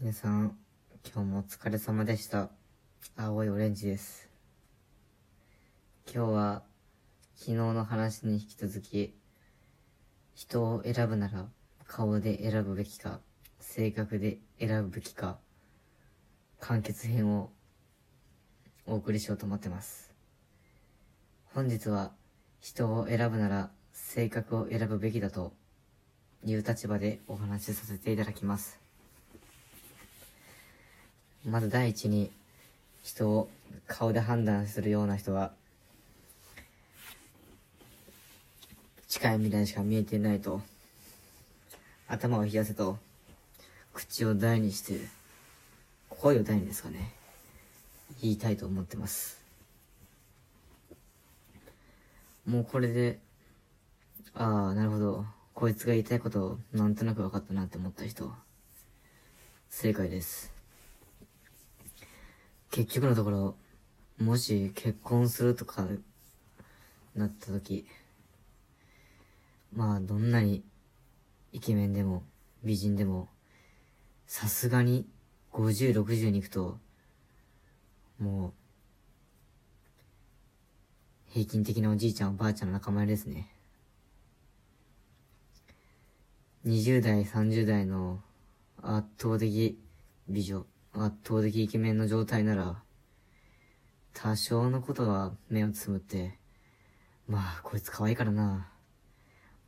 [0.00, 0.56] 皆さん、
[1.12, 2.50] 今日もお疲れ様でした。
[3.16, 4.30] 青いオレンジです。
[6.06, 6.62] 今日は、
[7.34, 9.18] 昨日の話に引き続き、
[10.36, 11.48] 人を選ぶなら、
[11.84, 13.18] 顔で選ぶべきか、
[13.58, 15.40] 性格で選ぶべきか、
[16.60, 17.50] 完結編を
[18.86, 20.14] お送りしようと思ってます。
[21.52, 22.12] 本日は、
[22.60, 25.54] 人を選ぶなら、性格を選ぶべきだと
[26.44, 28.87] いう立場でお話しさせていただきます。
[31.48, 32.30] まず第一に、
[33.02, 33.48] 人を
[33.86, 35.52] 顔で判断するような人は、
[39.08, 40.60] 近い未来しか見えてないと、
[42.06, 42.98] 頭を冷やせと、
[43.94, 45.00] 口を大にして、
[46.10, 47.14] 声を大にですかね、
[48.20, 49.40] 言いたいと思ってます。
[52.44, 53.18] もうこれで、
[54.34, 55.24] ああ、なるほど。
[55.54, 58.30] こいつが言いたいことをなんとなく分かったなって思った人、
[59.70, 60.57] 正解です。
[62.70, 63.56] 結局のところ、
[64.18, 65.86] もし結婚するとか
[67.14, 67.86] なった時、
[69.72, 70.62] まあどんなに
[71.52, 72.22] イケメンでも
[72.62, 73.28] 美人でも、
[74.26, 75.06] さすがに
[75.52, 76.78] 50、60に行くと、
[78.18, 78.52] もう、
[81.30, 83.50] 平均的なおじいちゃんおばあちゃんの仲間ですね。
[86.66, 88.20] 20代、30代の
[88.82, 89.78] 圧倒的
[90.28, 92.82] 美女、圧倒的イケメンの状態なら、
[94.14, 96.38] 多少のことは目をつむって、
[97.28, 98.68] まあ、こいつ可愛いからな。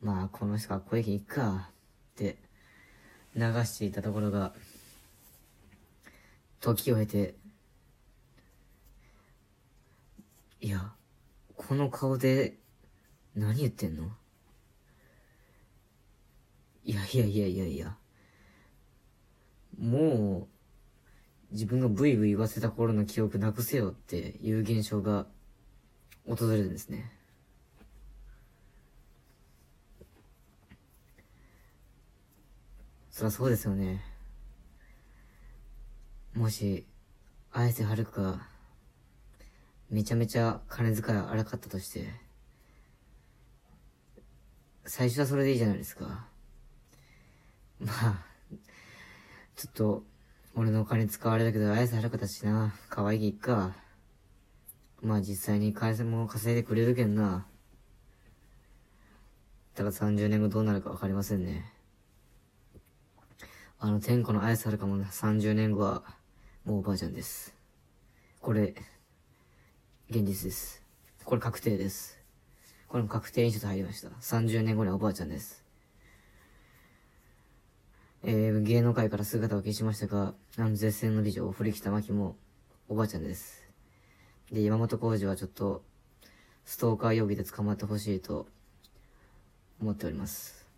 [0.00, 1.70] まあ、この人かっこいいけん行くか、
[2.12, 2.38] って
[3.34, 4.54] 流していたところが、
[6.60, 7.34] 時を経て、
[10.60, 10.92] いや、
[11.56, 12.56] この顔で
[13.34, 14.10] 何言ってんの？
[16.84, 17.96] いやいやいやいやいや。
[19.78, 20.57] もう、
[21.50, 25.26] 自分がブイブイ言わせた頃の記憶なくせよっていう現象が
[26.26, 27.10] 訪れるんですね。
[33.10, 34.04] そりゃそうですよね。
[36.34, 36.86] もし、
[37.50, 38.46] 綾瀬はるか、
[39.90, 42.12] めちゃめちゃ金遣い荒かったとして、
[44.84, 46.28] 最初はそれでいいじゃないですか。
[47.80, 48.24] まあ、
[49.56, 50.04] ちょっと、
[50.60, 52.74] 俺のお金使われたけど、綾瀬はるかだしな。
[52.88, 53.76] 可愛いいっか。
[55.00, 57.46] まあ実際に金も稼いでくれるけんな。
[59.76, 61.72] ただ30年後どうなるかわかりませんね。
[63.78, 66.02] あの、天子の綾瀬はるかも30年後は、
[66.64, 67.54] もうおばあちゃんです。
[68.40, 68.74] これ、
[70.10, 70.82] 現実です。
[71.24, 72.18] これ確定です。
[72.88, 74.08] これも確定にちょっと入りました。
[74.08, 75.67] 30年後にはおばあちゃんです。
[78.30, 82.36] えー、芸能界から姿を消しましたが、あの絶世の美女、堀北真希も、
[82.86, 83.66] おばあちゃんです。
[84.52, 85.82] で、山本浩二はちょっと、
[86.66, 88.46] ストーカー容疑で捕まってほしいと、
[89.80, 90.68] 思っております。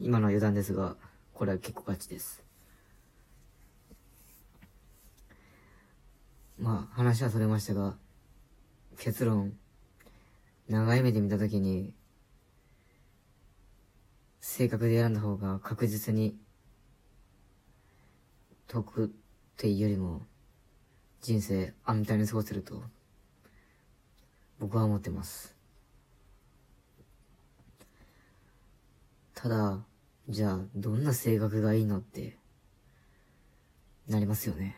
[0.00, 0.96] 今のは余談ですが、
[1.34, 2.42] これは結構ガチです。
[6.58, 7.94] まあ、話はそれましたが、
[8.96, 9.52] 結論、
[10.70, 11.92] 長い目で見たときに、
[14.40, 16.38] 性格で選んだ方が確実に
[18.66, 19.08] 得っ
[19.56, 20.22] ていうよりも
[21.20, 22.82] 人生安泰に過ごせると
[24.58, 25.56] 僕は思ってます。
[29.34, 29.84] ただ、
[30.28, 32.38] じゃあどんな性格がいいのって
[34.08, 34.76] なりますよね。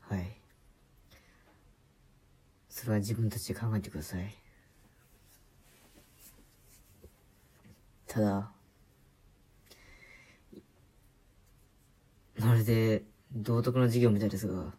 [0.00, 0.40] はい。
[2.68, 4.34] それは自分たちで考えてください。
[8.06, 8.52] ただ、
[12.40, 14.72] まるで道徳の授業みたいですが、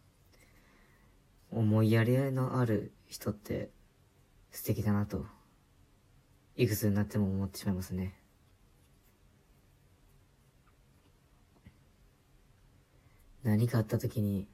[1.50, 3.70] 思いやり合いのある人って
[4.50, 5.26] 素敵だなと、
[6.56, 8.14] いくつになっても思ってしまいますね。
[13.42, 14.46] 何かあった時に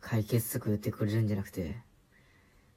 [0.00, 1.76] 解決策言ってくれるんじゃなくて、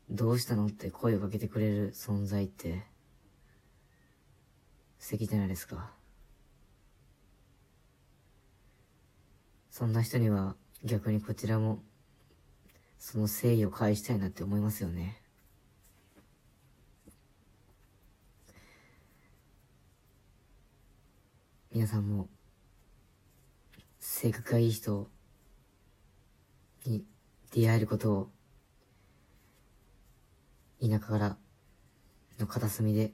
[0.09, 2.83] どうしたのって声をかけてくれる存在って、
[4.99, 6.00] 素敵じゃないですか。
[9.71, 11.81] そんな人には逆にこちらも
[12.99, 15.21] その誠意を返したいなって思いますよね。
[21.71, 22.27] 皆さんも
[24.01, 25.09] 性格がいい人
[26.85, 27.05] に
[27.51, 28.29] 出会えることを
[30.81, 31.37] 田舎から
[32.39, 33.13] の片隅で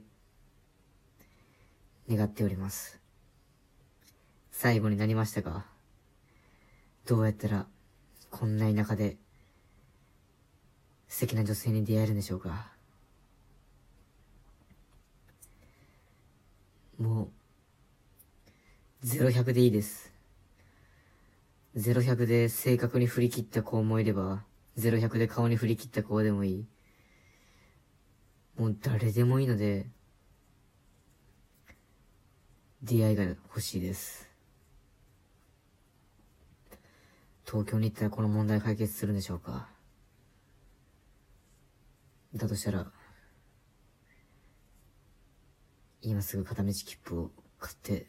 [2.10, 3.00] 願っております。
[4.50, 5.77] 最後になりましたが、
[7.08, 7.66] どうやったら、
[8.30, 9.16] こんな田舎で、
[11.08, 12.70] 素敵な女性に出会えるんでしょうか？
[16.98, 17.30] も
[19.02, 20.12] う、0100でいいです。
[21.78, 24.44] 0100で正確に振り切った子もいれば、
[24.76, 26.66] 0100で顔に振り切った子でもいい。
[28.58, 29.86] もう誰でもいいので、
[32.82, 34.27] 出会いが欲しいです。
[37.50, 39.70] 東京に行ったらこの問題解決するんでしょうか？
[42.34, 42.86] だとしたら、
[46.02, 48.06] 今すぐ片道切符を買って、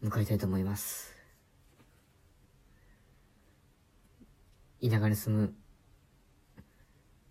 [0.00, 1.12] 向かいたいと思います。
[4.80, 5.52] 田舎に住む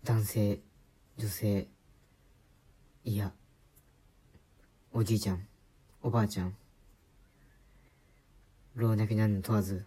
[0.02, 0.60] 男性、
[1.16, 1.68] 女性、
[3.04, 3.32] いや、
[4.92, 5.46] おじいちゃん、
[6.06, 6.54] おばあちゃん、
[8.74, 9.86] 老若男女問わず、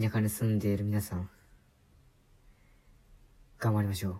[0.00, 1.28] 田舎に住んでいる皆さん、
[3.58, 4.16] 頑張りましょう。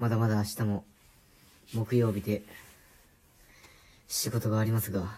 [0.00, 0.84] まだまだ明日も、
[1.74, 2.42] 木曜日で、
[4.08, 5.14] 仕事がありますが、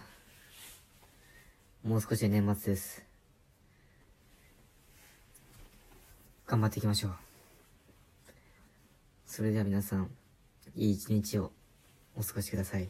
[1.83, 3.03] もう少しで年末です。
[6.47, 7.13] 頑張っていきましょう。
[9.25, 10.11] それでは皆さん、
[10.77, 11.53] いい一日を
[12.17, 12.89] お過ごしください。